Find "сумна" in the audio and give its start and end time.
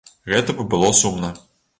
1.01-1.31